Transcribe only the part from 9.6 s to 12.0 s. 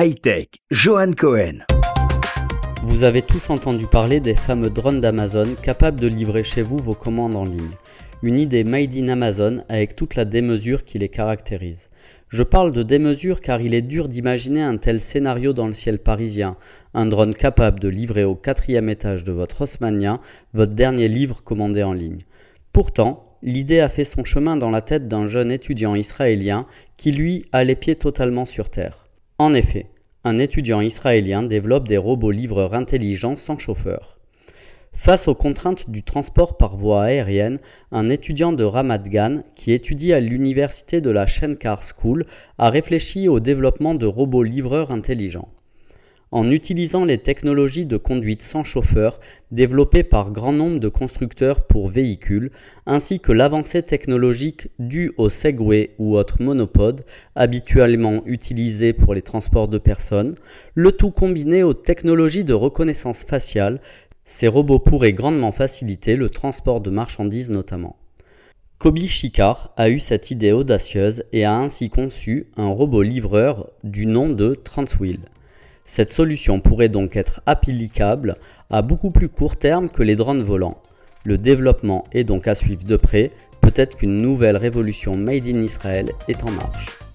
avec toute la démesure qui les caractérise.